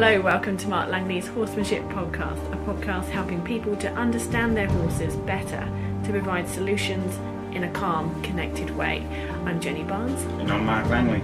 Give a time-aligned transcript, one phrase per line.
[0.00, 5.16] Hello, welcome to Mark Langley's Horsemanship Podcast, a podcast helping people to understand their horses
[5.16, 5.68] better
[6.04, 7.16] to provide solutions
[7.52, 9.04] in a calm, connected way.
[9.44, 10.22] I'm Jenny Barnes.
[10.40, 11.20] And I'm Mark Langley.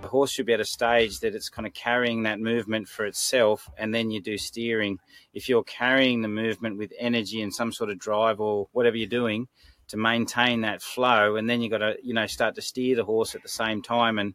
[0.00, 3.04] The horse should be at a stage that it's kind of carrying that movement for
[3.04, 4.98] itself, and then you do steering.
[5.34, 9.08] If you're carrying the movement with energy and some sort of drive or whatever you're
[9.08, 9.46] doing
[9.88, 13.04] to maintain that flow, and then you've got to, you know, start to steer the
[13.04, 14.32] horse at the same time and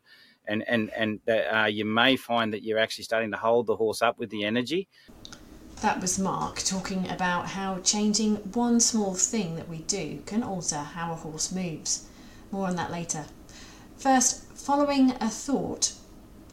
[0.48, 4.02] and and and uh, you may find that you're actually starting to hold the horse
[4.02, 4.88] up with the energy.
[5.82, 10.78] That was Mark talking about how changing one small thing that we do can alter
[10.78, 12.08] how a horse moves.
[12.52, 13.26] More on that later.
[13.98, 15.94] First, following a thought,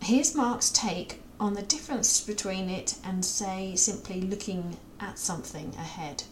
[0.02, 6.24] here's Mark's take on the difference between it and, say, simply looking at something ahead.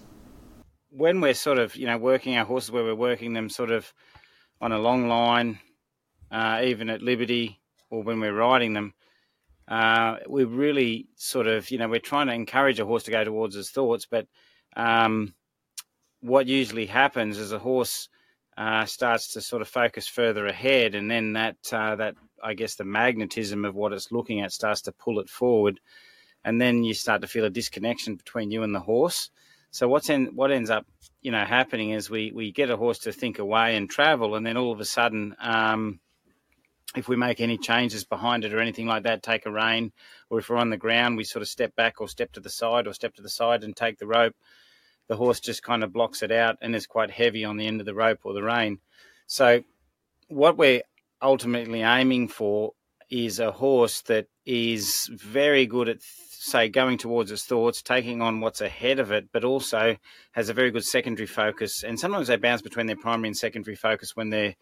[0.91, 3.93] When we're sort of, you know, working our horses where we're working them sort of
[4.61, 5.59] on a long line,
[6.33, 7.61] uh, even at Liberty
[7.91, 8.95] or when we're riding them,
[9.69, 13.23] uh, we really sort of, you know, we're trying to encourage a horse to go
[13.23, 14.07] towards his thoughts.
[14.11, 14.27] But
[14.77, 15.35] um,
[16.21, 18.09] what usually happens is a horse
[18.57, 22.75] uh, starts to sort of focus further ahead, and then that uh, that I guess
[22.75, 25.81] the magnetism of what it's looking at starts to pull it forward,
[26.45, 29.31] and then you start to feel a disconnection between you and the horse.
[29.71, 30.87] So what's in what ends up,
[31.23, 34.45] you know, happening is we we get a horse to think away and travel, and
[34.47, 35.35] then all of a sudden.
[35.41, 36.01] Um,
[36.97, 39.93] if we make any changes behind it or anything like that, take a rein,
[40.31, 42.51] or if we're on the ground, we sort of step back or step to the
[42.51, 44.35] side or step to the side and take the rope.
[45.09, 47.81] The horse just kind of blocks it out and is quite heavy on the end
[47.81, 48.79] of the rope or the rein.
[49.27, 49.63] So,
[50.29, 50.83] what we're
[51.21, 52.73] ultimately aiming for
[53.11, 58.41] is a horse that is very good at, say, going towards its thoughts, taking on
[58.41, 59.97] what's ahead of it, but also
[60.33, 61.83] has a very good secondary focus.
[61.83, 64.55] And sometimes they bounce between their primary and secondary focus when they're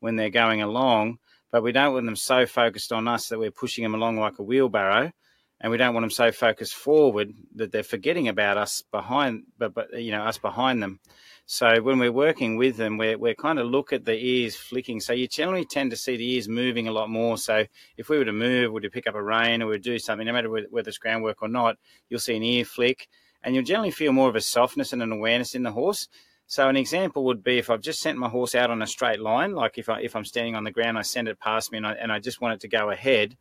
[0.00, 1.18] when they're going along
[1.52, 4.40] but we don't want them so focused on us that we're pushing them along like
[4.40, 5.12] a wheelbarrow,
[5.60, 9.72] and we don't want them so focused forward that they're forgetting about us behind, but,
[9.72, 10.98] but you know us behind them.
[11.46, 15.00] So when we're working with them, we're, we're kind of look at the ears flicking.
[15.00, 17.36] So you generally tend to see the ears moving a lot more.
[17.36, 17.64] So
[17.96, 20.26] if we were to move, or to pick up a rein, or we do something,
[20.26, 21.76] no matter whether it's groundwork or not,
[22.08, 23.08] you'll see an ear flick,
[23.42, 26.08] and you'll generally feel more of a softness and an awareness in the horse.
[26.46, 29.20] So an example would be if I've just sent my horse out on a straight
[29.20, 31.78] line, like if I if I'm standing on the ground, I send it past me,
[31.78, 33.36] and I and I just want it to go ahead.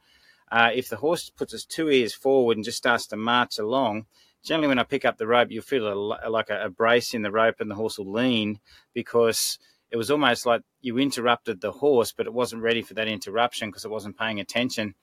[0.51, 4.05] Uh, if the horse puts its two ears forward and just starts to march along,
[4.43, 7.21] generally when I pick up the rope, you'll feel a, like a, a brace in
[7.21, 8.59] the rope, and the horse will lean
[8.93, 9.59] because
[9.91, 13.69] it was almost like you interrupted the horse, but it wasn't ready for that interruption
[13.69, 14.95] because it wasn't paying attention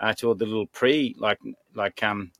[0.00, 1.38] uh, to all the little pre like
[1.74, 2.32] like um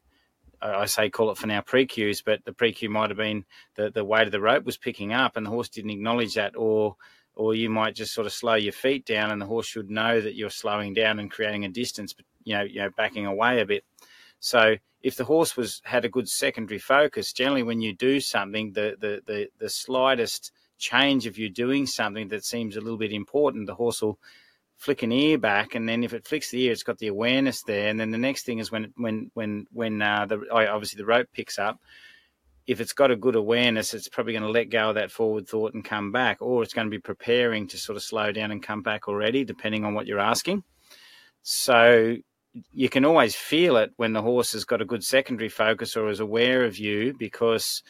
[0.62, 4.04] I say call it for now pre-cues, but the pre-cue might have been the, the
[4.04, 6.96] weight of the rope was picking up and the horse didn't acknowledge that, or
[7.34, 10.20] or you might just sort of slow your feet down and the horse should know
[10.20, 13.60] that you're slowing down and creating a distance, but you know, you know, backing away
[13.60, 13.84] a bit.
[14.38, 18.72] So if the horse was had a good secondary focus, generally when you do something,
[18.72, 23.12] the the the, the slightest change of you doing something that seems a little bit
[23.12, 24.18] important, the horse will
[24.82, 27.62] flick an ear back, and then if it flicks the ear, it's got the awareness
[27.62, 27.88] there.
[27.88, 31.28] And then the next thing is when when when when uh, the obviously the rope
[31.32, 31.78] picks up.
[32.64, 35.48] If it's got a good awareness, it's probably going to let go of that forward
[35.48, 38.52] thought and come back, or it's going to be preparing to sort of slow down
[38.52, 40.62] and come back already, depending on what you're asking.
[41.42, 42.16] So
[42.72, 46.08] you can always feel it when the horse has got a good secondary focus or
[46.08, 47.82] is aware of you because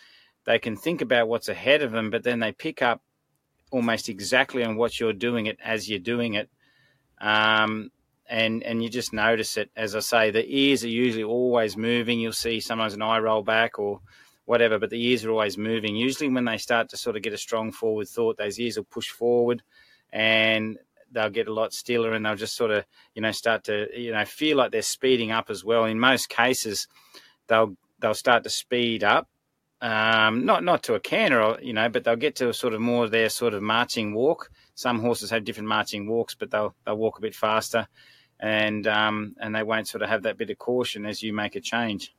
[0.47, 3.03] they can think about what's ahead of them, but then they pick up
[3.71, 6.49] almost exactly on what you're doing it as you're doing it
[7.23, 7.91] um,
[8.29, 9.71] and and you just notice it.
[9.77, 12.21] As I say, the ears are usually always moving.
[12.21, 14.01] You'll see sometimes an eye roll back or
[14.45, 15.97] whatever, but the ears are always moving.
[15.97, 18.85] Usually, when they start to sort of get a strong forward thought, those ears will
[18.85, 19.63] push forward,
[20.13, 20.79] and
[21.13, 22.85] they'll get a lot stiller, and they'll just sort of
[23.15, 25.85] you know start to you know feel like they're speeding up as well.
[25.85, 26.89] In most cases,
[27.47, 29.29] they'll they'll start to speed up.
[29.81, 32.81] Um, not not to a canter, you know, but they'll get to a sort of
[32.81, 36.97] more their sort of marching walk, some horses have different marching walks, but they'll they'll
[36.97, 37.87] walk a bit faster,
[38.41, 41.57] and um, and they won't sort of have that bit of caution as you make
[41.57, 42.15] a change.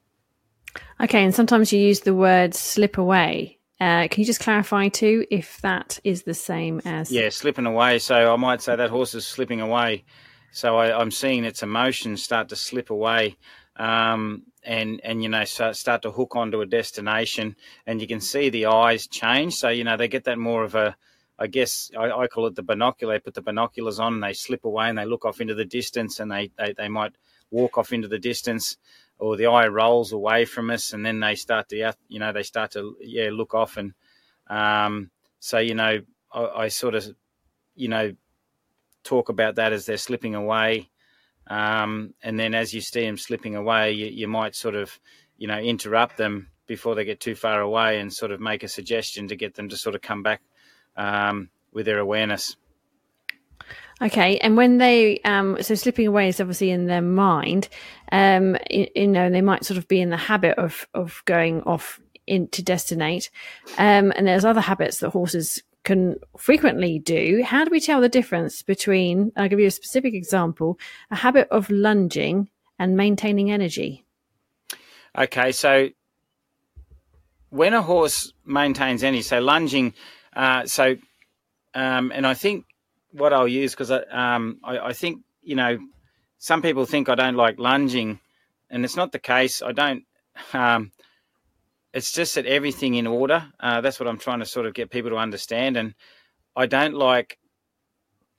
[1.01, 3.59] Okay, and sometimes you use the word slip away.
[3.79, 7.11] Uh, can you just clarify too if that is the same as?
[7.11, 7.99] Yeah, slipping away.
[7.99, 10.05] So I might say that horse is slipping away.
[10.51, 13.37] So I, am seeing its emotions start to slip away.
[13.75, 18.21] Um, and and you know start, start to hook onto a destination and you can
[18.21, 20.95] see the eyes change so you know they get that more of a
[21.39, 23.15] I guess I, I, call it the binocular.
[23.15, 25.65] They put the binoculars on, and they slip away, and they look off into the
[25.65, 27.13] distance, and they, they, they might
[27.49, 28.77] walk off into the distance,
[29.17, 32.43] or the eye rolls away from us, and then they start to you know they
[32.43, 33.93] start to yeah look off, and
[34.47, 35.09] um,
[35.39, 36.01] so you know
[36.31, 37.05] I, I, sort of
[37.75, 38.13] you know
[39.03, 40.89] talk about that as they're slipping away.
[41.47, 44.97] Um, and then as you see them slipping away, you, you might sort of,
[45.37, 48.67] you know, interrupt them before they get too far away and sort of make a
[48.69, 50.41] suggestion to get them to sort of come back
[50.95, 52.55] um, with their awareness.
[54.01, 57.69] Okay, and when they um, so slipping away is obviously in their mind,
[58.11, 61.61] um, you, you, know, they might sort of be in the habit of of going
[61.63, 63.29] off into destinate,
[63.77, 67.43] um, and there's other habits that horses can frequently do.
[67.45, 69.31] How do we tell the difference between?
[69.37, 70.79] I'll give you a specific example:
[71.11, 72.49] a habit of lunging
[72.79, 74.05] and maintaining energy.
[75.17, 75.89] Okay, so
[77.51, 79.93] when a horse maintains energy, so lunging,
[80.35, 80.95] uh, so
[81.73, 82.65] um, and I think
[83.11, 85.79] what I'll use because I, um, I, I think you know
[86.37, 88.19] some people think I don't like lunging,
[88.69, 89.61] and it's not the case.
[89.61, 90.03] I don't.
[90.53, 90.91] Um,
[91.93, 93.45] it's just that everything in order.
[93.59, 95.93] Uh, that's what I'm trying to sort of get people to understand, and
[96.55, 97.37] I don't like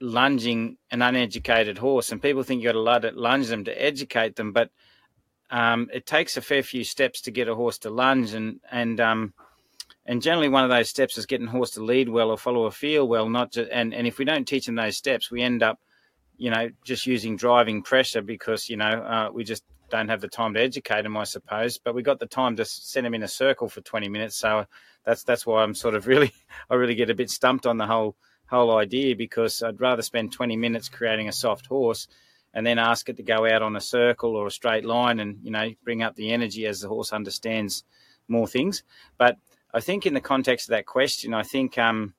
[0.00, 2.10] lunging an uneducated horse.
[2.10, 4.70] And people think you got to lunge them to educate them, but
[5.50, 9.00] um, it takes a fair few steps to get a horse to lunge, and and
[9.00, 9.34] um,
[10.06, 12.70] and generally, one of those steps is getting horse to lead well or follow a
[12.70, 13.28] feel well.
[13.28, 15.80] Not just, and and if we don't teach them those steps, we end up,
[16.36, 20.28] you know, just using driving pressure because you know uh, we just don't have the
[20.28, 21.78] time to educate them, I suppose.
[21.78, 24.66] But we got the time to send them in a circle for twenty minutes, so
[25.06, 26.32] that's that's why I'm sort of really
[26.68, 28.14] I really get a bit stumped on the whole
[28.46, 32.08] whole idea because I'd rather spend twenty minutes creating a soft horse
[32.52, 35.38] and then ask it to go out on a circle or a straight line and
[35.42, 37.84] you know bring up the energy as the horse understands
[38.28, 38.82] more things.
[39.16, 39.38] But
[39.74, 42.14] I think in the context of that question, I think um,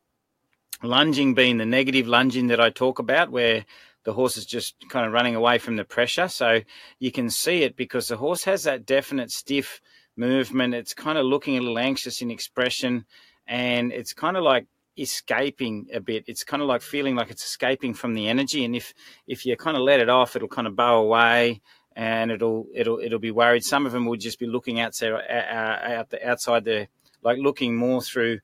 [0.83, 3.65] lunging being the negative lunging that I talk about, where
[4.03, 6.27] the horse is just kind of running away from the pressure.
[6.27, 6.61] So
[6.99, 9.79] you can see it because the horse has that definite stiff
[10.17, 10.73] movement.
[10.73, 13.05] It's kind of looking a little anxious in expression,
[13.47, 14.67] and it's kind of like
[14.97, 16.25] escaping a bit.
[16.27, 18.65] It's kind of like feeling like it's escaping from the energy.
[18.65, 18.93] And if
[19.27, 21.61] if you kind of let it off, it'll kind of bow away
[21.95, 23.63] and it'll it'll it'll be worried.
[23.63, 26.87] Some of them will just be looking outside out the outside the
[27.25, 28.39] like looking more through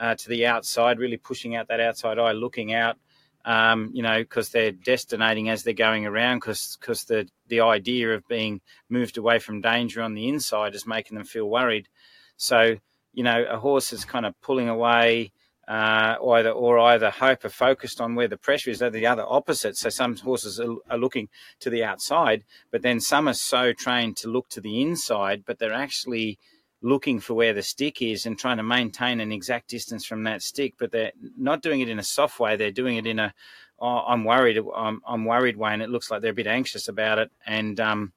[0.00, 2.96] uh, to the outside, really pushing out that outside eye, looking out.
[3.44, 8.28] Um, you know, because they're destinating as they're going around, because the the idea of
[8.28, 11.88] being moved away from danger on the inside is making them feel worried.
[12.36, 12.76] So
[13.12, 15.32] you know, a horse is kind of pulling away,
[15.66, 18.78] uh, either or either hyper focused on where the pressure is.
[18.78, 19.76] They're the other opposite.
[19.76, 21.28] So some horses are, are, looking
[21.60, 25.58] to the outside, but then some are so trained to look to the inside, but
[25.58, 26.38] they're actually
[26.82, 30.42] looking for where the stick is and trying to maintain an exact distance from that
[30.42, 32.56] stick, but they're not doing it in a soft way.
[32.56, 33.34] They're doing it in a,
[33.78, 36.88] oh, I'm worried, I'm, I'm worried way, and it looks like they're a bit anxious
[36.88, 37.30] about it.
[37.46, 38.12] And um,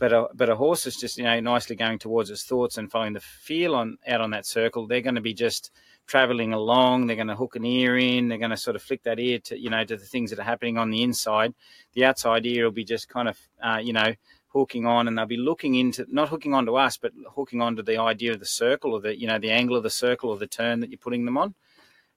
[0.00, 2.90] but a but a horse is just you know nicely going towards its thoughts and
[2.90, 4.86] following the feel on out on that circle.
[4.86, 5.70] They're going to be just
[6.06, 7.06] traveling along.
[7.06, 8.28] They're going to hook an ear in.
[8.28, 10.38] They're going to sort of flick that ear to you know to the things that
[10.38, 11.54] are happening on the inside.
[11.92, 14.14] The outside ear will be just kind of uh, you know
[14.52, 17.98] hooking on and they'll be looking into not hooking onto us but hooking onto the
[17.98, 20.46] idea of the circle or the you know the angle of the circle or the
[20.46, 21.54] turn that you're putting them on.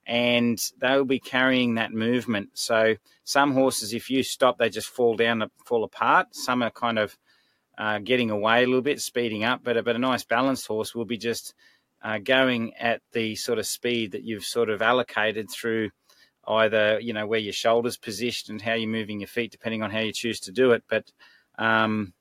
[0.06, 2.50] And they'll be carrying that movement.
[2.52, 6.34] So some horses if you stop they just fall down fall apart.
[6.34, 7.16] Some are kind of
[7.78, 10.94] uh, getting away a little bit speeding up but a, but a nice balanced horse
[10.94, 11.54] will be just
[12.02, 15.90] uh, going at the sort of speed that you've sort of allocated through
[16.46, 19.90] either you know where your shoulders positioned and how you're moving your feet depending on
[19.90, 20.84] how you choose to do it.
[20.88, 21.10] But
[21.58, 22.12] um,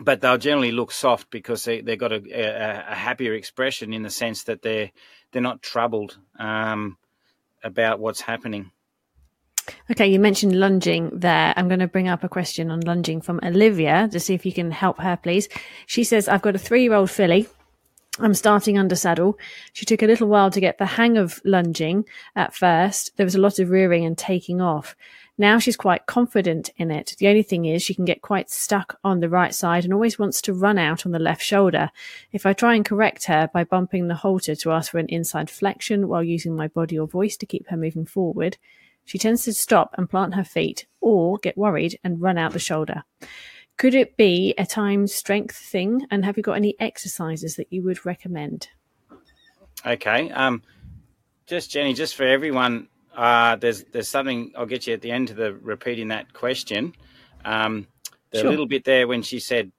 [0.00, 4.02] but they'll generally look soft because they they've got a, a, a, happier expression in
[4.02, 4.90] the sense that they're
[5.32, 6.96] they're not troubled um,
[7.62, 8.70] about what's happening.
[9.90, 11.52] Okay, you mentioned lunging there.
[11.56, 14.52] I'm going to bring up a question on lunging from Olivia to see if you
[14.52, 15.48] can help her, please.
[15.86, 17.48] She says, I've got a three year old filly.
[18.20, 19.38] I'm starting under saddle.
[19.72, 23.16] She took a little while to get the hang of lunging at first.
[23.16, 24.96] There was a lot of rearing and taking off.
[25.40, 27.14] Now she's quite confident in it.
[27.18, 30.18] The only thing is she can get quite stuck on the right side and always
[30.18, 31.90] wants to run out on the left shoulder.
[32.32, 35.48] If I try and correct her by bumping the halter to ask for an inside
[35.48, 38.58] flexion while using my body or voice to keep her moving forward,
[39.04, 42.58] she tends to stop and plant her feet or get worried and run out the
[42.58, 43.04] shoulder.
[43.76, 46.04] Could it be a time strength thing?
[46.10, 48.70] And have you got any exercises that you would recommend?
[49.86, 50.32] Okay.
[50.32, 50.64] Um,
[51.46, 52.88] just Jenny, just for everyone
[53.18, 56.94] uh, there's there's something I'll get you at the end to the repeating that question.
[57.44, 57.88] Um,
[58.32, 58.46] sure.
[58.46, 59.72] A little bit there when she said,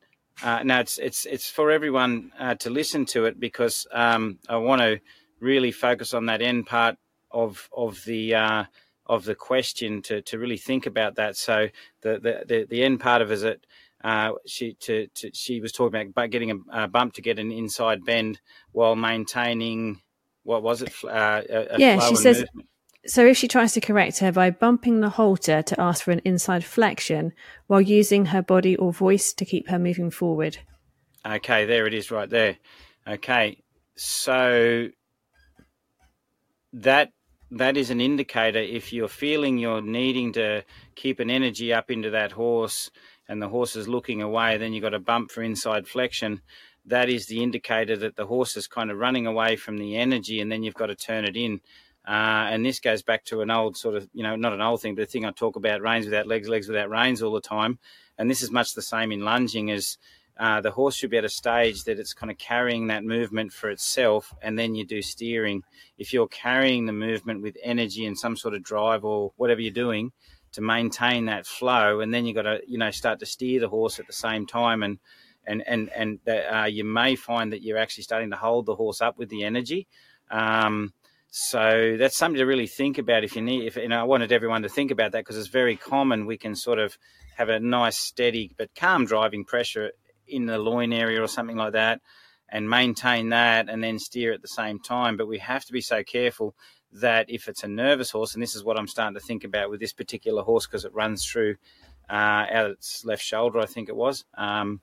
[0.43, 4.57] uh, "No, it's it's it's for everyone uh, to listen to it because um, I
[4.57, 4.99] want to
[5.39, 6.97] really focus on that end part
[7.31, 8.63] of of the." Uh,
[9.05, 11.35] of the question to, to really think about that.
[11.35, 11.69] So
[12.01, 13.65] the, the, the, the end part of it is that
[14.03, 18.05] uh, she to, to, she was talking about getting a, bump to get an inside
[18.05, 18.39] bend
[18.71, 19.99] while maintaining
[20.43, 20.93] what was it?
[21.03, 22.37] Uh, a, yeah, she says.
[22.37, 22.68] Movement
[23.05, 26.21] So if she tries to correct her by bumping the halter to ask for an
[26.25, 27.31] inside flexion
[27.67, 30.57] while using her body or voice to keep her moving forward.
[31.25, 32.57] Okay, there it is right there.
[33.07, 33.63] Okay,
[33.95, 34.89] so
[36.73, 37.11] that
[37.51, 40.63] that is an indicator if you're feeling you're needing to
[40.95, 42.91] keep an energy up into that horse
[43.27, 46.41] and the horse is looking away, then you've got a bump for inside flexion.
[46.85, 50.41] That is the indicator that the horse is kind of running away from the energy,
[50.41, 51.61] and then you've got to turn it in.
[52.09, 54.81] Uh, and this goes back to an old sort of, you know, not an old
[54.81, 57.39] thing, but a thing I talk about reins without legs, legs without reins all the
[57.39, 57.77] time.
[58.17, 59.99] And this is much the same in lunging as
[60.39, 63.53] uh, the horse should be at a stage that it's kind of carrying that movement
[63.53, 65.61] for itself, and then you do steering.
[65.99, 69.71] If you're carrying the movement with energy and some sort of drive or whatever you're
[69.71, 70.11] doing
[70.53, 73.69] to maintain that flow, and then you've got to, you know, start to steer the
[73.69, 74.97] horse at the same time, and
[75.45, 78.99] and and and uh, you may find that you're actually starting to hold the horse
[78.99, 79.85] up with the energy.
[80.31, 80.93] Um,
[81.31, 83.23] so that's something to really think about.
[83.23, 85.47] If you need, if you know, I wanted everyone to think about that because it's
[85.47, 86.25] very common.
[86.25, 86.97] We can sort of
[87.37, 89.91] have a nice, steady but calm driving pressure
[90.27, 92.01] in the loin area or something like that
[92.51, 95.17] and maintain that and then steer at the same time.
[95.17, 96.55] But we have to be so careful
[96.93, 99.69] that if it's a nervous horse, and this is what I'm starting to think about
[99.69, 101.57] with this particular horse because it runs through
[102.09, 104.25] uh, out its left shoulder, I think it was.
[104.35, 104.81] Um,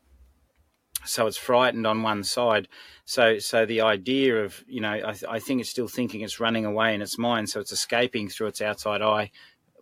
[1.05, 2.69] so it's frightened on one side.
[3.05, 6.65] So, so the idea of you know, I, I, think it's still thinking it's running
[6.65, 9.31] away in its mind, so it's escaping through its outside eye,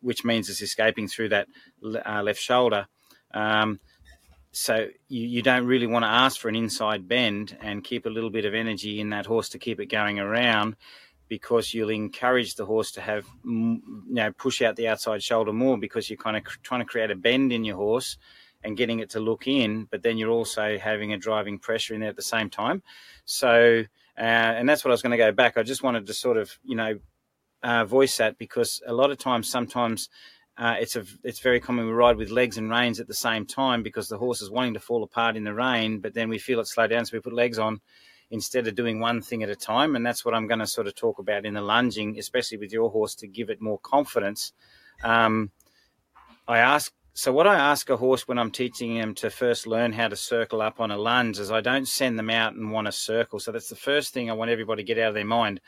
[0.00, 1.48] which means it's escaping through that
[2.06, 2.86] uh, left shoulder.
[3.32, 3.80] Um,
[4.52, 8.10] so you, you don't really want to ask for an inside bend and keep a
[8.10, 10.76] little bit of energy in that horse to keep it going around
[11.28, 15.78] because you'll encourage the horse to have you know push out the outside shoulder more
[15.78, 18.16] because you're kind of trying to create a bend in your horse
[18.64, 22.00] and getting it to look in but then you're also having a driving pressure in
[22.00, 22.82] there at the same time
[23.24, 23.84] so
[24.16, 26.36] uh, and that's what I was going to go back I just wanted to sort
[26.36, 26.98] of you know
[27.62, 30.08] uh, voice that because a lot of times sometimes
[30.56, 33.44] uh, it's a it's very common we ride with legs and reins at the same
[33.44, 36.38] time because the horse is wanting to fall apart in the rein, but then we
[36.38, 37.80] feel it slow down, so we put legs on
[38.30, 39.96] instead of doing one thing at a time.
[39.96, 42.72] And that's what I'm going to sort of talk about in the lunging, especially with
[42.72, 44.52] your horse to give it more confidence.
[45.02, 45.50] Um,
[46.46, 49.92] I ask so what I ask a horse when I'm teaching him to first learn
[49.92, 52.88] how to circle up on a lunge is I don't send them out and want
[52.88, 53.38] to circle.
[53.38, 55.60] So that's the first thing I want everybody to get out of their mind.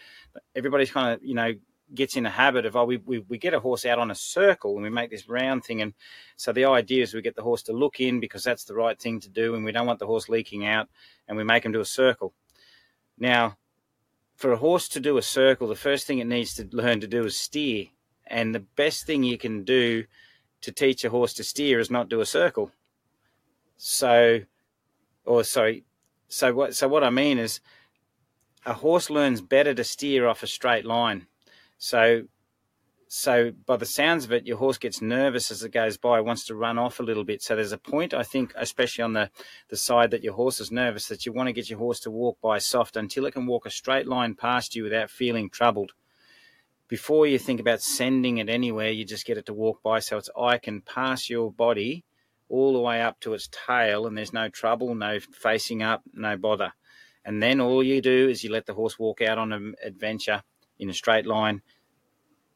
[0.56, 1.52] Everybody's kind of, you know,
[1.94, 4.14] gets in the habit of oh we, we, we get a horse out on a
[4.14, 5.94] circle and we make this round thing and
[6.34, 8.98] so the idea is we get the horse to look in because that's the right
[8.98, 10.88] thing to do and we don't want the horse leaking out
[11.28, 12.34] and we make him do a circle
[13.18, 13.56] now
[14.34, 17.06] for a horse to do a circle the first thing it needs to learn to
[17.06, 17.86] do is steer
[18.26, 20.04] and the best thing you can do
[20.62, 22.70] to teach a horse to steer is not do a circle
[23.76, 24.40] so
[25.24, 25.84] or sorry
[26.28, 27.60] so what so what i mean is
[28.64, 31.26] a horse learns better to steer off a straight line
[31.78, 32.22] so,
[33.08, 36.44] so by the sounds of it, your horse gets nervous as it goes by, wants
[36.46, 37.42] to run off a little bit.
[37.42, 39.30] So there's a point, I think, especially on the,
[39.68, 42.10] the side that your horse is nervous, that you want to get your horse to
[42.10, 45.92] walk by soft until it can walk a straight line past you without feeling troubled.
[46.88, 50.18] Before you think about sending it anywhere, you just get it to walk by so
[50.18, 52.04] its eye can pass your body
[52.48, 56.36] all the way up to its tail and there's no trouble, no facing up, no
[56.36, 56.72] bother.
[57.24, 60.44] And then all you do is you let the horse walk out on an adventure
[60.78, 61.62] in a straight line.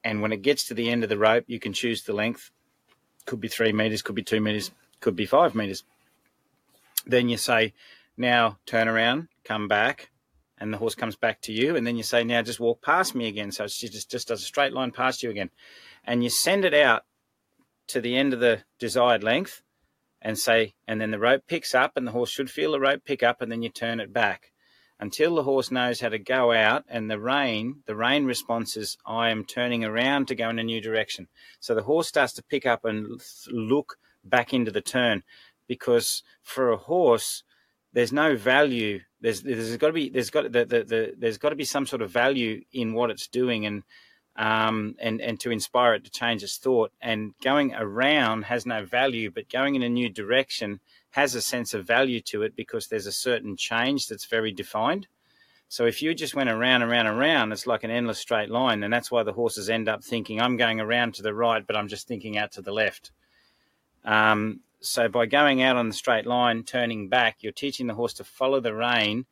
[0.05, 2.53] And when it gets to the end of the rope, you can choose the length.
[3.27, 4.71] Could be three meters, could be two meters,
[5.01, 5.83] could be five meters.
[7.05, 7.75] Then you say,
[8.17, 10.11] now turn around, come back,
[10.61, 11.77] and the horse comes back to you.
[11.77, 13.51] And then you say, now just walk past me again.
[13.51, 15.51] So it just, just does a straight line past you again.
[16.05, 17.05] And you send it out
[17.89, 19.63] to the end of the desired length
[20.23, 23.05] and say, and then the rope picks up, and the horse should feel the rope
[23.05, 24.53] pick up, and then you turn it back
[25.01, 28.99] until the horse knows how to go out and the rein, the rein response is
[29.07, 31.27] I am turning around to go in a new direction.
[31.59, 35.23] So the horse starts to pick up and look back into the turn
[35.67, 37.43] because for a horse,
[37.93, 39.01] there's no value.
[39.21, 41.87] There's there's got to be there's got the, the, the there's got to be some
[41.87, 43.83] sort of value in what it's doing and
[44.37, 46.93] um, and and to inspire it to change its thought.
[47.01, 50.81] And going around has no value, but going in a new direction
[51.11, 55.09] has a sense of value to it because there's a certain change that's very defined.
[55.69, 58.93] So if you just went around, around, around, it's like an endless straight line, and
[58.93, 61.87] that's why the horses end up thinking I'm going around to the right, but I'm
[61.87, 63.13] just thinking out to the left.
[64.05, 68.15] Um, so by going out on the straight line, turning back, you're teaching the horse
[68.15, 69.27] to follow the rein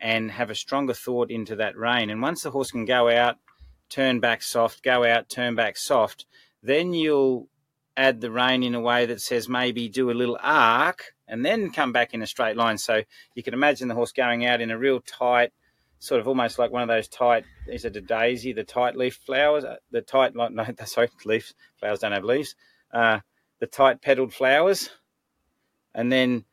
[0.00, 2.10] and have a stronger thought into that rein.
[2.10, 3.36] And once the horse can go out,
[3.88, 6.26] turn back soft, go out, turn back soft,
[6.62, 7.48] then you'll
[7.96, 11.70] add the rein in a way that says maybe do a little arc and then
[11.70, 12.78] come back in a straight line.
[12.78, 13.02] So
[13.34, 15.52] you can imagine the horse going out in a real tight,
[15.98, 17.44] sort of almost like one of those tight.
[17.66, 18.52] Is it a daisy?
[18.52, 19.64] The tight leaf flowers.
[19.64, 20.48] Uh, the tight no,
[20.84, 22.54] sorry, leaf flowers don't have leaves.
[22.92, 23.20] Uh,
[23.58, 24.90] the tight petaled flowers,
[25.94, 26.44] and then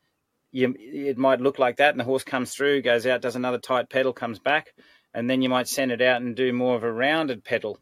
[0.52, 3.58] you it might look like that, and the horse comes through, goes out, does another
[3.58, 4.74] tight petal, comes back,
[5.12, 7.78] and then you might send it out and do more of a rounded petal,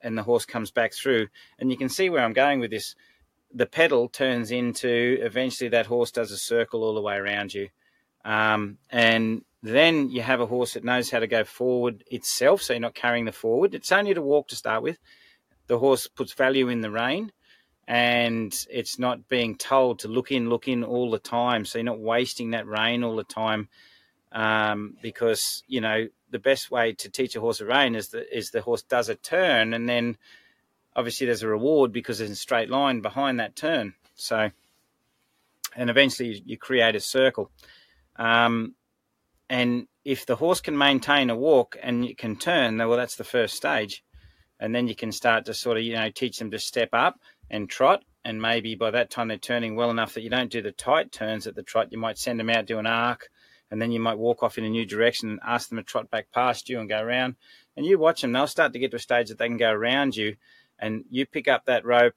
[0.00, 2.94] and the horse comes back through, and you can see where I'm going with this.
[3.54, 7.68] The petal turns into eventually that horse does a circle all the way around you,
[8.24, 12.72] um, and then you have a horse that knows how to go forward itself, so
[12.72, 13.74] you're not carrying the forward.
[13.74, 14.98] It's only to walk to start with.
[15.66, 17.30] The horse puts value in the rein,
[17.88, 21.64] and it's not being told to look in, look in all the time.
[21.64, 23.68] So you're not wasting that rein all the time,
[24.32, 28.50] um, because you know the best way to teach a horse a rein is is
[28.50, 30.16] the horse does a turn, and then
[30.94, 33.94] obviously there's a reward because there's a straight line behind that turn.
[34.14, 34.50] So,
[35.74, 37.50] and eventually you create a circle.
[38.16, 38.74] Um,
[39.48, 43.24] and if the horse can maintain a walk and it can turn, well, that's the
[43.24, 44.04] first stage.
[44.60, 47.18] And then you can start to sort of, you know, teach them to step up
[47.52, 48.02] and trot.
[48.24, 51.12] And maybe by that time they're turning well enough that you don't do the tight
[51.12, 51.92] turns at the trot.
[51.92, 53.28] You might send them out, do an arc,
[53.70, 56.10] and then you might walk off in a new direction and ask them to trot
[56.10, 57.36] back past you and go around.
[57.76, 59.70] And you watch them, they'll start to get to a stage that they can go
[59.70, 60.36] around you.
[60.78, 62.14] And you pick up that rope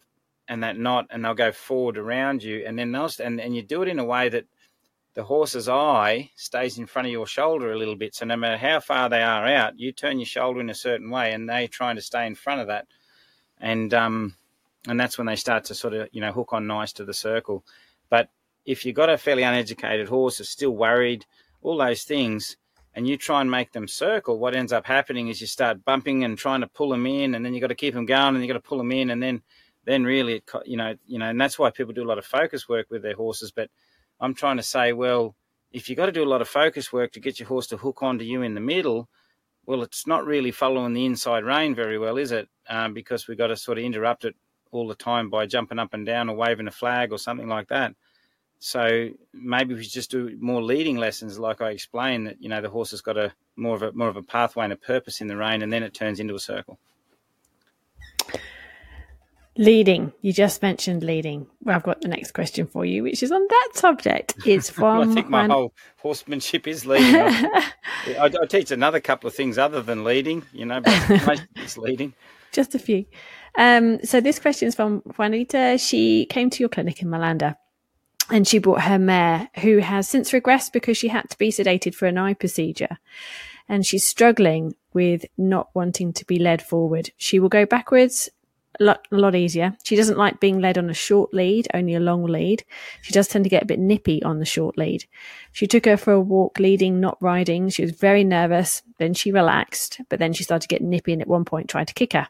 [0.48, 2.64] and that knot and they'll go forward around you.
[2.66, 4.46] And then they'll, and, and you do it in a way that
[5.16, 8.14] the horse's eye stays in front of your shoulder a little bit.
[8.14, 11.10] So no matter how far they are out, you turn your shoulder in a certain
[11.10, 12.86] way, and they're trying to stay in front of that,
[13.60, 14.36] and um,
[14.88, 17.14] and that's when they start to sort of you know hook on nice to the
[17.14, 17.64] circle.
[18.10, 18.30] But
[18.66, 21.26] if you've got a fairly uneducated horse that's still worried,
[21.62, 22.58] all those things,
[22.94, 26.24] and you try and make them circle, what ends up happening is you start bumping
[26.24, 28.44] and trying to pull them in, and then you've got to keep them going, and
[28.44, 29.42] you've got to pull them in, and then
[29.86, 32.26] then really it you know you know, and that's why people do a lot of
[32.26, 33.70] focus work with their horses, but
[34.20, 35.36] I'm trying to say, well,
[35.72, 37.78] if you've got to do a lot of focus work to get your horse to
[37.78, 39.10] hook onto you in the middle,
[39.66, 42.48] well, it's not really following the inside rein very well, is it?
[42.70, 44.36] Um, because we've got to sort of interrupt it
[44.76, 47.70] all the time by jumping up and down or waving a flag or something like
[47.70, 47.96] that.
[48.60, 52.70] So maybe we just do more leading lessons, like I explained, that you know the
[52.70, 55.28] horse has got a more of a more of a pathway and a purpose in
[55.28, 56.80] the rein, and then it turns into a circle.
[59.58, 60.12] Leading.
[60.22, 61.48] You just mentioned leading.
[61.64, 64.36] Well, I've got the next question for you, which is on that subject.
[64.46, 65.10] It's from.
[65.10, 67.16] I think my whole horsemanship is leading.
[67.16, 67.62] I,
[68.20, 72.14] I, I, teach another couple of things other than leading, you know, but it's leading.
[72.52, 73.06] Just a few.
[73.58, 75.78] Um, so this question is from Juanita.
[75.78, 77.56] She came to your clinic in Malanda
[78.30, 81.96] and she brought her mare, who has since regressed because she had to be sedated
[81.96, 82.98] for an eye procedure.
[83.70, 87.12] And she's struggling with not wanting to be led forward.
[87.18, 88.30] She will go backwards
[88.80, 89.76] a lot, a lot easier.
[89.84, 92.64] She doesn't like being led on a short lead, only a long lead.
[93.02, 95.06] She does tend to get a bit nippy on the short lead.
[95.52, 97.70] She took her for a walk leading, not riding.
[97.70, 98.84] She was very nervous.
[98.98, 101.88] Then she relaxed, but then she started to get nippy and at one point tried
[101.88, 102.28] to kick her.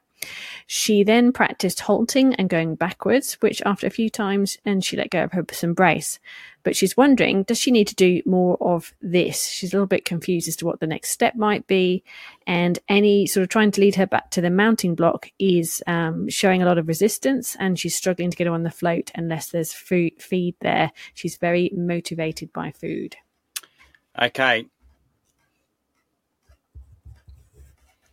[0.67, 5.09] She then practiced halting and going backwards, which after a few times, and she let
[5.09, 6.19] go of her brace.
[6.63, 9.45] But she's wondering, does she need to do more of this?
[9.45, 12.03] She's a little bit confused as to what the next step might be.
[12.47, 16.27] And any sort of trying to lead her back to the mounting block is um,
[16.27, 19.49] showing a lot of resistance, and she's struggling to get her on the float unless
[19.49, 20.91] there's food, feed there.
[21.13, 23.15] She's very motivated by food.
[24.19, 24.65] Okay,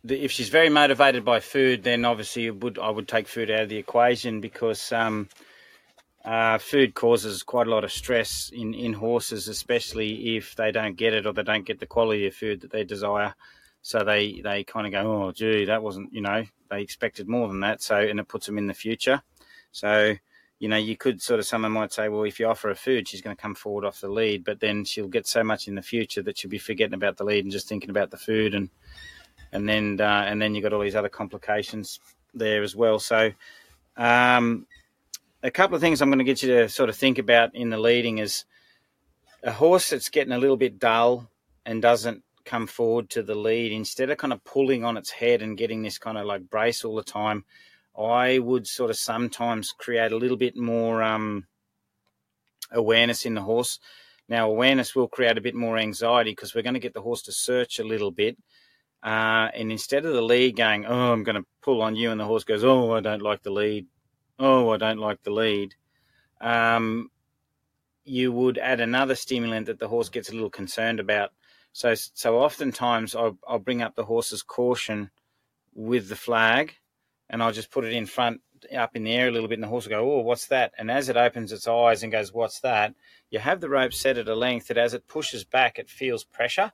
[0.07, 3.69] if she's very motivated by food, then obviously would I would take food out of
[3.69, 5.29] the equation because um,
[6.25, 10.97] uh, food causes quite a lot of stress in, in horses, especially if they don't
[10.97, 13.33] get it or they don't get the quality of food that they desire.
[13.81, 17.49] So they, they kind of go, oh, gee, that wasn't, you know, they expected more
[17.49, 17.81] than that.
[17.81, 19.21] So, and it puts them in the future.
[19.73, 20.15] So,
[20.59, 23.09] you know, you could sort of, someone might say, well, if you offer her food,
[23.09, 25.75] she's going to come forward off the lead, but then she'll get so much in
[25.75, 28.55] the future that she'll be forgetting about the lead and just thinking about the food
[28.55, 28.69] and,
[29.53, 31.99] and then uh, and then you got all these other complications
[32.33, 32.99] there as well.
[32.99, 33.31] So,
[33.95, 34.65] um,
[35.43, 37.69] a couple of things I'm going to get you to sort of think about in
[37.69, 38.45] the leading is
[39.43, 41.29] a horse that's getting a little bit dull
[41.65, 45.41] and doesn't come forward to the lead instead of kind of pulling on its head
[45.41, 47.45] and getting this kind of like brace all the time.
[47.97, 51.45] I would sort of sometimes create a little bit more um,
[52.71, 53.79] awareness in the horse.
[54.27, 57.21] Now, awareness will create a bit more anxiety because we're going to get the horse
[57.23, 58.35] to search a little bit
[59.03, 62.19] uh, and instead of the lead going, oh, I'm going to pull on you, and
[62.19, 63.87] the horse goes, oh, I don't like the lead.
[64.39, 65.75] Oh, I don't like the lead.
[66.39, 67.09] Um,
[68.05, 71.31] you would add another stimulant that the horse gets a little concerned about.
[71.73, 75.09] So, so oftentimes I'll, I'll bring up the horse's caution
[75.73, 76.75] with the flag,
[77.29, 78.41] and I'll just put it in front,
[78.75, 80.71] up in the air a little bit, and the horse will go, "Oh, what's that?"
[80.77, 82.93] And as it opens its eyes and goes, "What's that?"
[83.29, 86.23] You have the rope set at a length that, as it pushes back, it feels
[86.23, 86.71] pressure,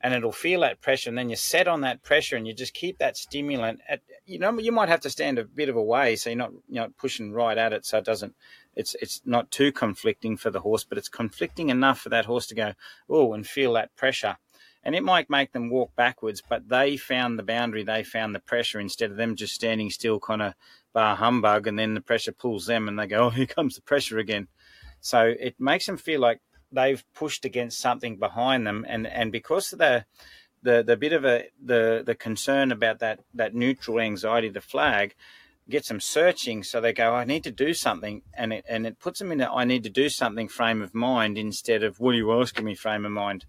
[0.00, 2.74] and it'll feel that pressure, and then you set on that pressure, and you just
[2.74, 4.00] keep that stimulant at.
[4.26, 6.52] You know, you might have to stand a bit of a way, so you're not
[6.68, 8.34] you know pushing right at it, so it doesn't.
[8.76, 12.46] It's it's not too conflicting for the horse, but it's conflicting enough for that horse
[12.48, 12.72] to go
[13.08, 14.36] oh and feel that pressure
[14.84, 18.40] and it might make them walk backwards, but they found the boundary, they found the
[18.40, 20.54] pressure instead of them just standing still, kind of
[20.92, 23.82] bar humbug, and then the pressure pulls them and they go, oh, here comes the
[23.82, 24.48] pressure again.
[25.00, 26.40] So it makes them feel like
[26.72, 30.04] they've pushed against something behind them, and and because of the
[30.62, 35.14] the the bit of a the the concern about that that neutral anxiety, the flag
[35.68, 36.62] gets them searching.
[36.62, 39.40] So they go, I need to do something, and it and it puts them in
[39.40, 42.74] a I need to do something frame of mind instead of are you asking me
[42.74, 43.44] frame of mind.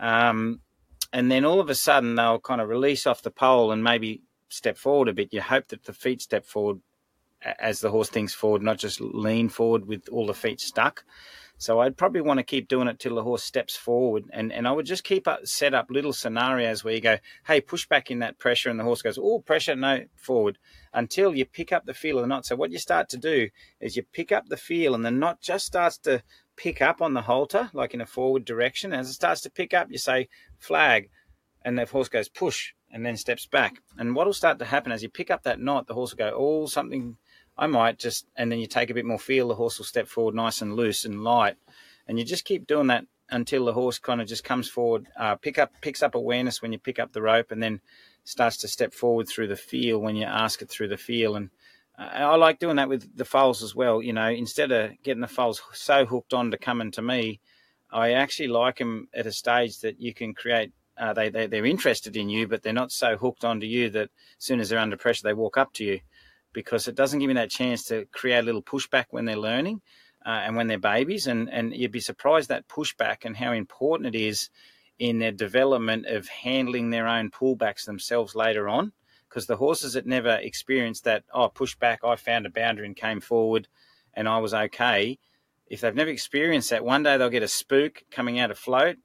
[0.00, 0.60] Um,
[1.12, 4.22] and then all of a sudden they'll kind of release off the pole and maybe
[4.48, 5.32] step forward a bit.
[5.32, 6.80] You hope that the feet step forward
[7.58, 11.04] as the horse thinks forward, not just lean forward with all the feet stuck.
[11.56, 14.66] So I'd probably want to keep doing it till the horse steps forward, and, and
[14.66, 18.10] I would just keep up, set up little scenarios where you go, hey, push back
[18.10, 20.58] in that pressure, and the horse goes, oh, pressure, no, forward,
[20.92, 22.44] until you pick up the feel of the knot.
[22.44, 23.48] So what you start to do
[23.80, 26.22] is you pick up the feel, and the knot just starts to
[26.56, 28.92] pick up on the halter, like in a forward direction.
[28.92, 31.08] As it starts to pick up, you say flag,
[31.64, 33.76] and the horse goes push and then steps back.
[33.98, 36.18] And what will start to happen as you pick up that knot, the horse will
[36.18, 37.16] go, oh, something,
[37.56, 40.08] I might just, and then you take a bit more feel, the horse will step
[40.08, 41.56] forward nice and loose and light.
[42.06, 45.36] And you just keep doing that until the horse kind of just comes forward, uh,
[45.36, 47.80] pick up, picks up awareness when you pick up the rope, and then
[48.24, 51.36] starts to step forward through the feel when you ask it through the feel.
[51.36, 51.50] And
[51.96, 54.02] I like doing that with the foals as well.
[54.02, 57.40] You know, instead of getting the foals so hooked on to coming to me,
[57.90, 60.72] I actually like them at a stage that you can create.
[60.96, 64.10] Uh, they, they they're interested in you, but they're not so hooked onto you that
[64.38, 66.00] as soon as they're under pressure, they walk up to you,
[66.54, 69.82] because it doesn't give me that chance to create a little pushback when they're learning,
[70.24, 74.14] uh, and when they're babies, and and you'd be surprised that pushback and how important
[74.14, 74.48] it is
[74.98, 78.92] in their development of handling their own pullbacks themselves later on
[79.28, 82.94] because the horses that never experienced that, oh, push back, I found a boundary and
[82.94, 83.66] came forward
[84.14, 85.18] and I was okay.
[85.66, 88.96] If they've never experienced that, one day they'll get a spook coming out of float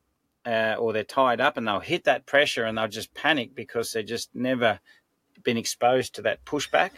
[0.46, 3.92] uh, or they're tied up and they'll hit that pressure and they'll just panic because
[3.92, 4.80] they've just never
[5.44, 6.92] been exposed to that pushback.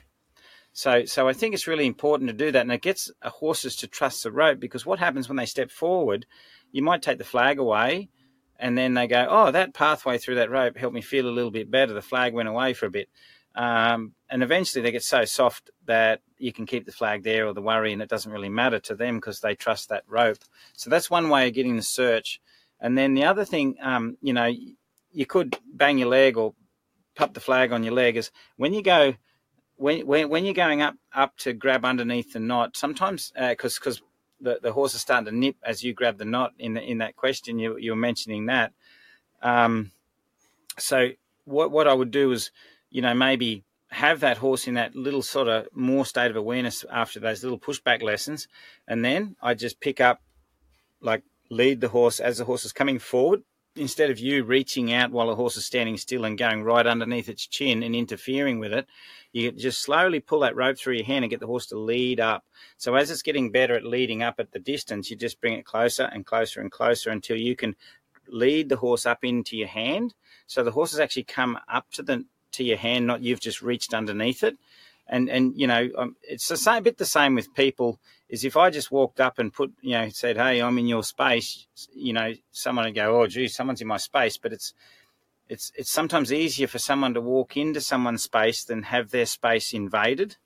[0.73, 3.87] So, so I think it's really important to do that, and it gets horses to
[3.87, 6.25] trust the rope because what happens when they step forward,
[6.71, 8.09] you might take the flag away,
[8.57, 11.51] and then they go, oh, that pathway through that rope helped me feel a little
[11.51, 11.93] bit better.
[11.93, 13.09] The flag went away for a bit.
[13.55, 17.53] Um, and eventually they get so soft that you can keep the flag there or
[17.53, 20.37] the worry, and it doesn't really matter to them because they trust that rope.
[20.73, 22.39] So that's one way of getting the search.
[22.79, 24.49] And then the other thing, um, you know,
[25.11, 26.53] you could bang your leg or
[27.15, 29.15] pop the flag on your leg is when you go
[29.81, 32.77] when, when, when you're going up up to grab underneath the knot.
[32.77, 34.01] Sometimes because uh, because
[34.39, 36.99] the, the horse is starting to nip as you grab the knot in the, in
[36.99, 37.59] that question.
[37.59, 38.73] You you were mentioning that.
[39.41, 39.91] Um,
[40.77, 41.09] so
[41.45, 42.51] what what I would do is,
[42.89, 46.85] you know, maybe have that horse in that little sort of more state of awareness
[46.89, 48.47] after those little pushback lessons,
[48.87, 50.21] and then I just pick up,
[51.01, 53.41] like lead the horse as the horse is coming forward.
[53.77, 57.29] Instead of you reaching out while the horse is standing still and going right underneath
[57.29, 58.85] its chin and interfering with it,
[59.31, 62.19] you just slowly pull that rope through your hand and get the horse to lead
[62.19, 62.43] up.
[62.77, 65.65] So as it's getting better at leading up at the distance, you just bring it
[65.65, 67.75] closer and closer and closer until you can
[68.27, 70.13] lead the horse up into your hand.
[70.47, 73.61] So the horse has actually come up to the to your hand, not you've just
[73.61, 74.57] reached underneath it.
[75.07, 77.99] And and you know um, it's the same bit the same with people.
[78.31, 81.03] Is if I just walked up and put you know said, hey, I'm in your
[81.03, 84.73] space, you know, someone would go, oh, gee, someone's in my space, but it's
[85.49, 89.73] it's it's sometimes easier for someone to walk into someone's space than have their space
[89.73, 90.37] invaded.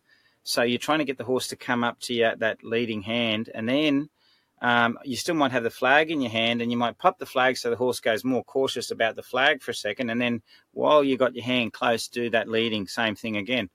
[0.42, 3.04] So you're trying to get the horse to come up to you at that leading
[3.04, 4.10] hand, and then
[4.64, 7.28] um, you still might have the flag in your hand, and you might pop the
[7.28, 10.42] flag so the horse goes more cautious about the flag for a second, and then
[10.72, 13.70] while you got your hand close, do that leading same thing again,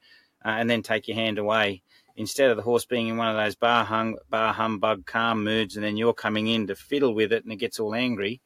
[0.45, 1.83] uh, and then take your hand away
[2.21, 5.77] instead of the horse being in one of those bar hung, bar humbug calm moods,
[5.77, 8.41] and then you're coming in to fiddle with it, and it gets all angry.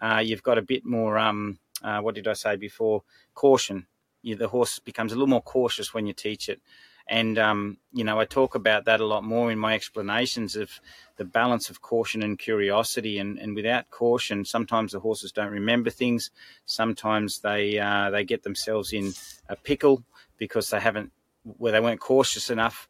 [0.00, 3.02] Uh, you've got a bit more um, uh, what did I say before?
[3.34, 3.86] Caution.
[4.22, 6.60] You, the horse becomes a little more cautious when you teach it.
[7.08, 10.70] And, um, you know, I talk about that a lot more in my explanations of
[11.16, 13.18] the balance of caution and curiosity.
[13.18, 16.30] And, and without caution, sometimes the horses don't remember things.
[16.64, 19.12] Sometimes they, uh, they get themselves in
[19.48, 20.04] a pickle
[20.38, 21.10] because they haven't,
[21.42, 22.88] where they weren't cautious enough.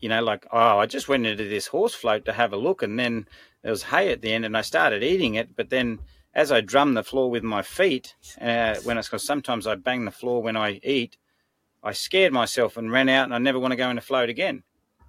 [0.00, 2.82] You know, like, oh, I just went into this horse float to have a look
[2.82, 3.26] and then
[3.62, 5.56] there was hay at the end and I started eating it.
[5.56, 5.98] But then
[6.34, 10.04] as I drum the floor with my feet, uh, when it's because sometimes I bang
[10.04, 11.16] the floor when I eat,
[11.82, 14.28] I scared myself and ran out, and I never want to go in a float
[14.28, 14.64] again.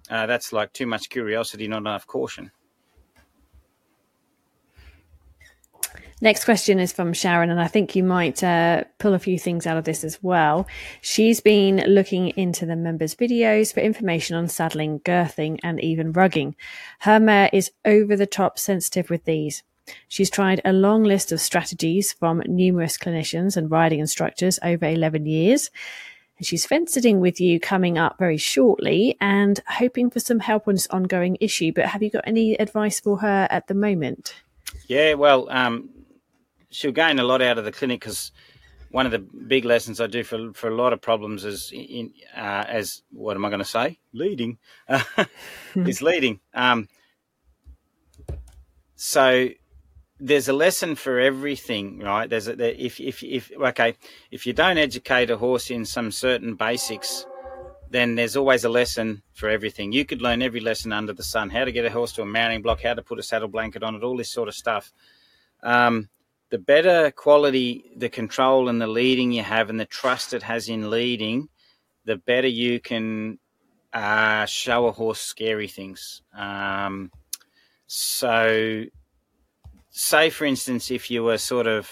[0.08, 2.50] Uh, that's like too much curiosity, not enough caution.
[6.20, 9.68] Next question is from Sharon, and I think you might uh, pull a few things
[9.68, 10.66] out of this as well.
[11.00, 16.56] She's been looking into the members' videos for information on saddling, girthing, and even rugging.
[17.00, 19.62] Her mare is over the top sensitive with these.
[20.08, 25.24] She's tried a long list of strategies from numerous clinicians and riding instructors over 11
[25.24, 25.70] years.
[26.36, 30.74] And she's fencing with you coming up very shortly and hoping for some help on
[30.74, 31.72] this ongoing issue.
[31.72, 34.34] But have you got any advice for her at the moment?
[34.88, 35.90] Yeah, well, um,
[36.70, 38.32] she'll gain a lot out of the clinic because
[38.90, 42.12] one of the big lessons I do for for a lot of problems is in
[42.36, 43.98] uh, as what am I going to say?
[44.12, 44.58] Leading
[45.74, 46.40] is leading.
[46.54, 46.88] Um,
[48.96, 49.48] so
[50.20, 52.28] there's a lesson for everything, right?
[52.28, 53.94] There's a, there, if if if okay,
[54.30, 57.26] if you don't educate a horse in some certain basics,
[57.90, 59.92] then there's always a lesson for everything.
[59.92, 62.26] You could learn every lesson under the sun: how to get a horse to a
[62.26, 64.92] mounting block, how to put a saddle blanket on it, all this sort of stuff.
[65.62, 66.08] Um,
[66.50, 70.68] the better quality the control and the leading you have and the trust it has
[70.68, 71.48] in leading,
[72.04, 73.38] the better you can
[73.92, 76.22] uh, show a horse scary things.
[76.34, 77.10] Um,
[77.86, 78.84] so,
[79.90, 81.90] say for instance, if you were sort of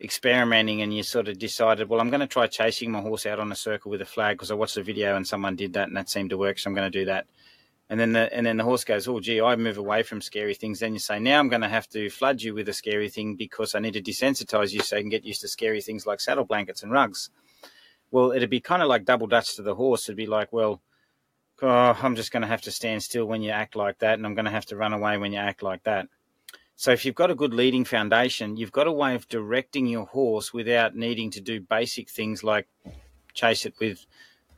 [0.00, 3.38] experimenting and you sort of decided, well, I'm going to try chasing my horse out
[3.38, 5.88] on a circle with a flag because I watched a video and someone did that
[5.88, 7.26] and that seemed to work, so I'm going to do that
[7.92, 10.54] and then the and then the horse goes, "Oh, gee, I move away from scary
[10.54, 13.10] things." Then you say, "Now I'm going to have to flood you with a scary
[13.10, 16.06] thing because I need to desensitize you so you can get used to scary things
[16.06, 17.28] like saddle blankets and rugs."
[18.10, 20.08] Well, it'd be kind of like double dutch to the horse.
[20.08, 20.80] It'd be like, "Well,
[21.60, 24.24] oh, I'm just going to have to stand still when you act like that, and
[24.24, 26.08] I'm going to have to run away when you act like that."
[26.76, 30.06] So if you've got a good leading foundation, you've got a way of directing your
[30.06, 32.68] horse without needing to do basic things like
[33.34, 34.06] chase it with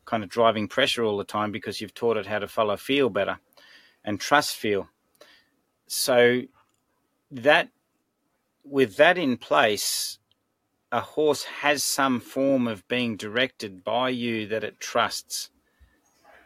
[0.05, 3.11] kind of driving pressure all the time because you've taught it how to follow feel
[3.11, 3.39] better
[4.05, 4.89] and trust feel.
[5.87, 6.43] So
[7.31, 7.69] that
[8.65, 10.19] with that in place,
[10.91, 15.51] a horse has some form of being directed by you that it trusts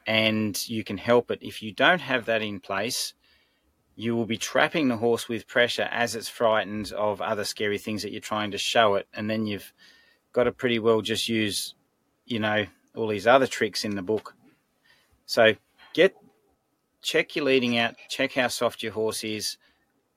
[0.07, 1.39] and you can help it.
[1.43, 3.13] If you don't have that in place,
[3.95, 8.03] you will be trapping the horse with pressure as it's frightened of other scary things
[8.03, 9.07] that you're trying to show it.
[9.13, 9.73] And then you've
[10.33, 11.75] got to pretty well just use,
[12.25, 12.65] you know,
[12.99, 14.35] all these other tricks in the book.
[15.27, 15.55] So
[15.95, 16.17] get
[17.01, 19.57] check your leading out, check how soft your horse is,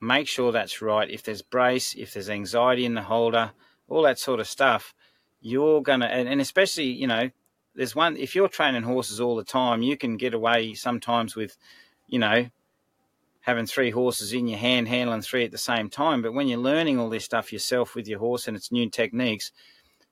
[0.02, 1.10] make sure that's right.
[1.10, 3.52] If there's brace, if there's anxiety in the halter,
[3.88, 4.94] all that sort of stuff,
[5.42, 7.30] you're gonna and, and especially, you know,
[7.76, 11.58] there's one if you're training horses all the time, you can get away sometimes with,
[12.08, 12.48] you know,
[13.42, 16.22] having three horses in your hand, handling three at the same time.
[16.22, 19.52] But when you're learning all this stuff yourself with your horse and it's new techniques,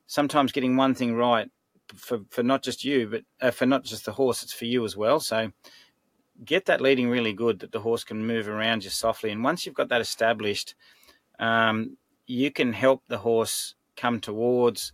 [0.07, 1.49] sometimes getting one thing right
[1.95, 4.85] for, for not just you, but uh, for not just the horse, it's for you
[4.85, 5.19] as well.
[5.19, 5.51] So
[6.43, 9.31] get that leading really good that the horse can move around just softly.
[9.31, 10.75] And once you've got that established,
[11.39, 14.91] um, you can help the horse come towards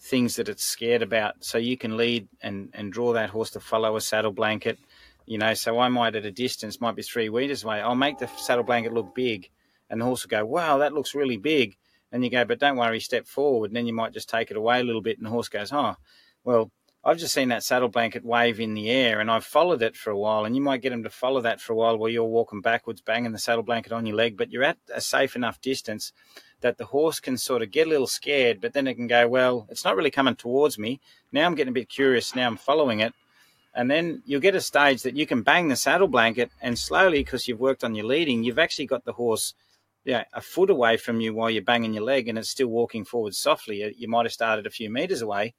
[0.00, 1.44] things that it's scared about.
[1.44, 4.78] So you can lead and, and draw that horse to follow a saddle blanket.
[5.26, 8.18] You know, so I might at a distance, might be three meters away, I'll make
[8.18, 9.50] the saddle blanket look big.
[9.88, 11.76] And the horse will go, wow, that looks really big.
[12.12, 13.70] And you go, but don't worry, step forward.
[13.70, 15.18] And then you might just take it away a little bit.
[15.18, 15.96] And the horse goes, oh,
[16.44, 16.70] well,
[17.02, 20.10] I've just seen that saddle blanket wave in the air and I've followed it for
[20.10, 20.44] a while.
[20.44, 23.00] And you might get them to follow that for a while while you're walking backwards,
[23.00, 26.12] banging the saddle blanket on your leg, but you're at a safe enough distance
[26.60, 29.26] that the horse can sort of get a little scared, but then it can go,
[29.26, 31.00] well, it's not really coming towards me.
[31.32, 32.34] Now I'm getting a bit curious.
[32.34, 33.14] Now I'm following it.
[33.74, 37.24] And then you'll get a stage that you can bang the saddle blanket and slowly,
[37.24, 39.54] because you've worked on your leading, you've actually got the horse
[40.04, 43.04] yeah, a foot away from you while you're banging your leg and it's still walking
[43.04, 43.94] forward softly.
[43.96, 45.54] You might have started a few meters away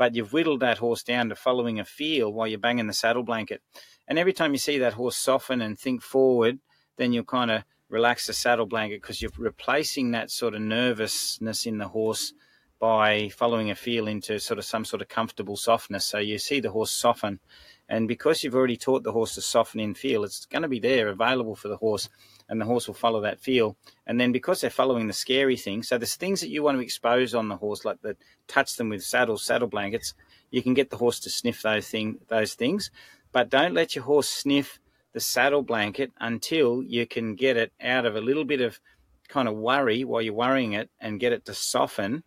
[0.00, 3.22] but you've whittled that horse down to following a feel while you're banging the saddle
[3.22, 3.60] blanket.
[4.08, 6.58] And every time you see that horse soften and think forward,
[6.96, 11.66] then you'll kind of relax the saddle blanket because you're replacing that sort of nervousness
[11.66, 12.32] in the horse
[12.78, 16.06] by following a feel into sort of some sort of comfortable softness.
[16.06, 17.38] So you see the horse soften.
[17.86, 20.80] And because you've already taught the horse to soften in feel, it's going to be
[20.80, 22.08] there available for the horse
[22.50, 23.76] and the horse will follow that feel.
[24.06, 26.82] And then because they're following the scary thing, so there's things that you want to
[26.82, 30.14] expose on the horse, like that touch them with saddles, saddle blankets.
[30.50, 32.90] You can get the horse to sniff those thing those things,
[33.30, 34.80] but don't let your horse sniff
[35.12, 38.80] the saddle blanket until you can get it out of a little bit of
[39.28, 42.24] kind of worry while you're worrying it and get it to soften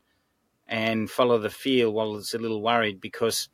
[0.67, 3.49] and follow the feel while it's a little worried because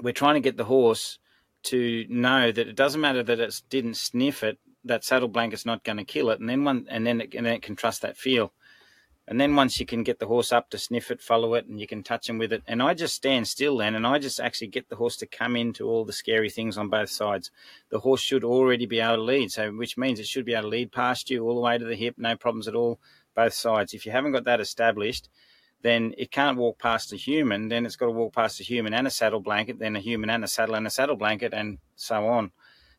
[0.00, 1.20] we're trying to get the horse
[1.62, 5.84] to know that it doesn't matter that it didn't sniff it that saddle blanket's not
[5.84, 8.02] going to kill it, and then one, and then it, and then it can trust
[8.02, 8.52] that feel.
[9.30, 11.78] And then once you can get the horse up to sniff it, follow it, and
[11.78, 12.62] you can touch him with it.
[12.66, 15.54] And I just stand still then, and I just actually get the horse to come
[15.54, 17.50] into all the scary things on both sides.
[17.90, 20.62] The horse should already be able to lead, so which means it should be able
[20.62, 22.98] to lead past you all the way to the hip, no problems at all,
[23.34, 23.92] both sides.
[23.92, 25.28] If you haven't got that established,
[25.82, 27.68] then it can't walk past a human.
[27.68, 30.30] Then it's got to walk past a human and a saddle blanket, then a human
[30.30, 32.50] and a saddle and a saddle blanket, and so on.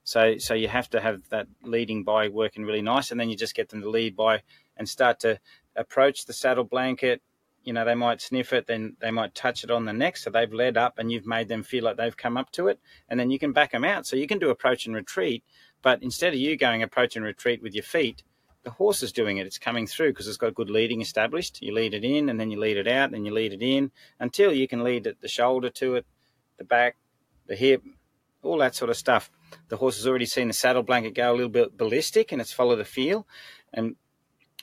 [0.04, 3.36] So, so you have to have that leading by working really nice, and then you
[3.36, 4.42] just get them to lead by
[4.78, 5.40] and start to
[5.76, 7.22] approach the saddle blanket.
[7.64, 10.18] You know, they might sniff it, then they might touch it on the neck.
[10.18, 12.80] So they've led up and you've made them feel like they've come up to it.
[13.10, 14.08] And then you can back them out.
[14.08, 15.44] So you can do approach and retreat.
[15.82, 18.24] But instead of you going approach and retreat with your feet,
[18.64, 19.46] the horse is doing it.
[19.46, 21.62] It's coming through because it's got good leading established.
[21.62, 23.92] You lead it in and then you lead it out, and you lead it in
[24.20, 26.06] until you can lead it, the shoulder to it,
[26.58, 26.98] the back,
[27.48, 27.84] the hip,
[28.42, 29.32] all that sort of stuff.
[29.70, 32.52] The horse has already seen the saddle blanket go a little bit ballistic and it's
[32.52, 33.28] followed the feel.
[33.74, 33.96] And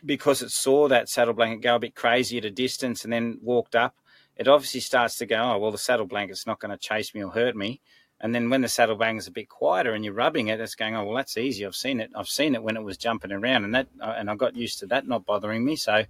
[0.05, 3.38] because it saw that saddle blanket go a bit crazy at a distance and then
[3.42, 3.94] walked up,
[4.37, 7.25] it obviously starts to go, oh, well, the saddle blanket's not going to chase me
[7.25, 7.81] or hurt me.
[8.20, 10.94] And then when the saddle blanket's a bit quieter and you're rubbing it, it's going,
[10.96, 11.66] oh, well, that's easy.
[11.66, 12.11] I've seen it.
[12.14, 14.79] I've seen it when it was jumping around and that, uh, and I got used
[14.81, 15.77] to that not bothering me.
[15.77, 16.05] So,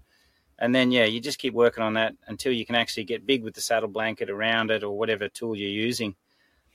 [0.59, 3.43] and then, yeah, you just keep working on that until you can actually get big
[3.43, 6.15] with the saddle blanket around it or whatever tool you're using.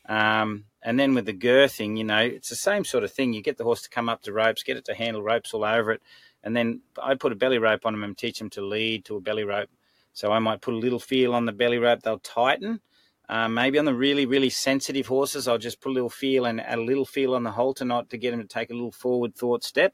[0.08, 3.34] Um, and then with the girthing, you know, it's the same sort of thing.
[3.34, 5.64] You get the horse to come up to ropes, get it to handle ropes all
[5.64, 6.02] over it,
[6.44, 9.16] and then I put a belly rope on them and teach them to lead to
[9.16, 9.70] a belly rope.
[10.14, 12.82] So I might put a little feel on the belly rope; they'll tighten.
[13.30, 16.60] Uh, maybe on the really, really sensitive horses, I'll just put a little feel and
[16.60, 18.92] add a little feel on the halter knot to get them to take a little
[18.92, 19.94] forward thought step,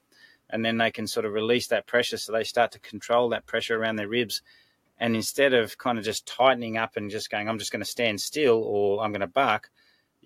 [0.50, 3.46] and then they can sort of release that pressure, so they start to control that
[3.46, 4.42] pressure around their ribs.
[5.00, 7.86] And instead of kind of just tightening up and just going, I'm just going to
[7.86, 9.70] stand still or I'm going to buck,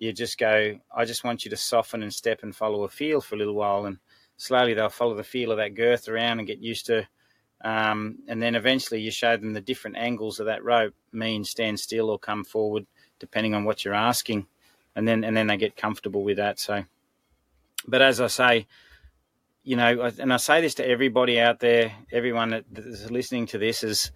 [0.02, 3.20] you just go, I just want you to soften and step and follow a feel
[3.20, 3.86] for a little while.
[3.86, 3.98] And
[4.36, 7.06] slowly they'll follow the feel of that girth around and get used to.
[7.64, 11.78] Um, and then eventually you show them the different angles of that rope mean stand
[11.78, 12.84] still or come forward,
[13.20, 14.48] depending on what you're asking.
[14.96, 16.58] And then, and then they get comfortable with that.
[16.58, 16.82] So,
[17.86, 18.66] but as I say,
[19.62, 23.58] you know, and I say this to everybody out there, everyone that is listening to
[23.58, 24.10] this is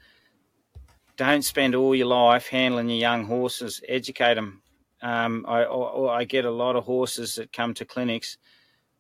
[1.17, 3.81] don't spend all your life handling your young horses.
[3.89, 4.63] Educate them.
[5.03, 8.39] Um, I, I get a lot of horses that come to clinics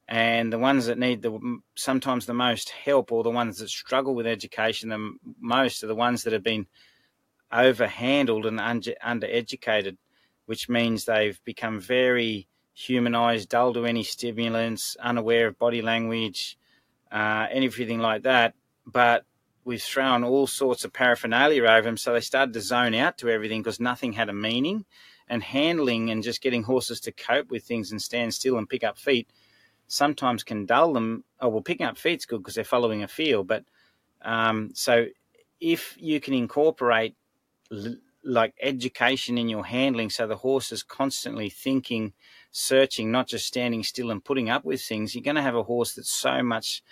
[0.08, 4.14] and the ones that need the sometimes the most help or the ones that struggle
[4.14, 6.66] with education the most are the ones that have been
[7.52, 9.96] overhandled and under, undereducated
[10.44, 16.58] which means they've become very humanized dull to any stimulants unaware of body language
[17.10, 18.54] uh, anything like that.
[18.86, 19.24] But
[19.64, 23.28] we've thrown all sorts of paraphernalia over them so they started to zone out to
[23.28, 24.84] everything because nothing had a meaning
[25.28, 28.84] and handling and just getting horses to cope with things and stand still and pick
[28.84, 29.28] up feet
[29.86, 31.24] sometimes can dull them.
[31.40, 33.44] Oh, well, picking up feet's good because they're following a feel.
[33.44, 33.64] But
[34.22, 35.06] um, so
[35.60, 37.14] if you can incorporate
[37.72, 42.12] l- like education in your handling, so the horse is constantly thinking,
[42.50, 45.62] searching, not just standing still and putting up with things, you're going to have a
[45.62, 46.82] horse that's so much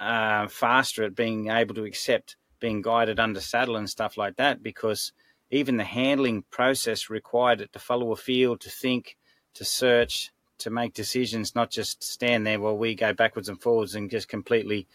[0.00, 4.62] uh, faster at being able to accept being guided under saddle and stuff like that
[4.62, 5.12] because
[5.50, 9.16] even the handling process required it to follow a feel, to think,
[9.54, 13.94] to search, to make decisions, not just stand there while we go backwards and forwards
[13.94, 14.86] and just completely,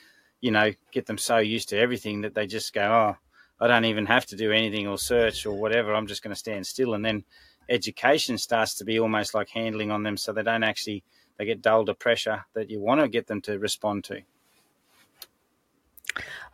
[0.42, 3.16] you know, get them so used to everything that they just go, oh,
[3.60, 5.94] I don't even have to do anything or search or whatever.
[5.94, 6.96] I'm just going to stand still.
[6.96, 7.24] And then
[7.70, 11.04] education starts to be almost like handling on them so they don't actually,
[11.38, 14.22] they get dulled to pressure that you want to get them to respond to.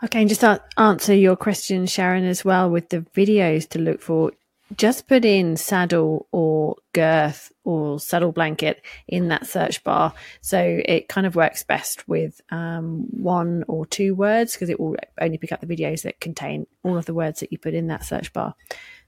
[0.04, 0.44] Okay, and just
[0.78, 4.32] answer your question, Sharon, as well with the videos to look for
[4.76, 10.14] just put in saddle or girth or saddle blanket in that search bar.
[10.42, 14.98] So it kind of works best with um, one or two words because it will
[15.22, 17.88] only pick up the videos that contain all of the words that you put in
[17.88, 18.56] that search bar.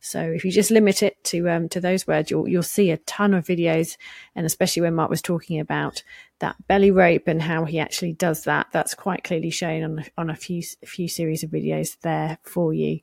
[0.01, 2.97] So if you just limit it to um, to those words, you'll you'll see a
[2.97, 3.97] ton of videos,
[4.35, 6.03] and especially when Mark was talking about
[6.39, 10.29] that belly rope and how he actually does that, that's quite clearly shown on on
[10.29, 13.01] a few few series of videos there for you.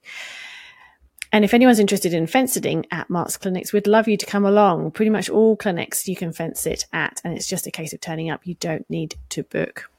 [1.33, 4.47] And if anyone's interested in fence sitting at Mark's clinics, we'd love you to come
[4.47, 4.93] along.
[4.93, 8.01] Pretty much all clinics you can fence it at, and it's just a case of
[8.01, 8.47] turning up.
[8.47, 9.91] You don't need to book.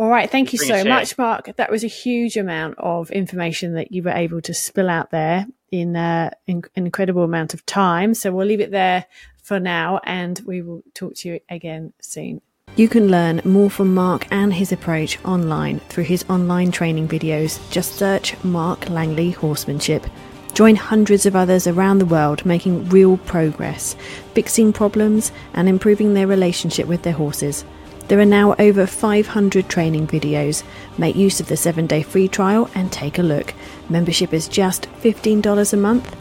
[0.00, 1.54] All right, thank you so much, Mark.
[1.56, 5.46] That was a huge amount of information that you were able to spill out there
[5.70, 8.14] in, uh, in an incredible amount of time.
[8.14, 9.04] So we'll leave it there
[9.42, 12.40] for now, and we will talk to you again soon.
[12.76, 17.60] You can learn more from Mark and his approach online through his online training videos.
[17.70, 20.06] Just search Mark Langley Horsemanship.
[20.54, 23.96] Join hundreds of others around the world making real progress,
[24.32, 27.66] fixing problems, and improving their relationship with their horses.
[28.10, 30.64] There are now over 500 training videos.
[30.98, 33.54] Make use of the seven day free trial and take a look.
[33.88, 36.16] Membership is just $15 a month,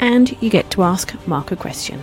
[0.00, 2.00] and you get to ask Mark a question.